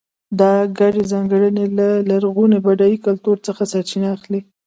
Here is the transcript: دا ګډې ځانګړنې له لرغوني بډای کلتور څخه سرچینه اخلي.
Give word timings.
دا 0.39 0.51
ګډې 0.79 1.03
ځانګړنې 1.11 1.65
له 1.77 1.87
لرغوني 2.09 2.57
بډای 2.65 2.95
کلتور 3.05 3.37
څخه 3.47 3.61
سرچینه 3.71 4.07
اخلي. 4.15 4.41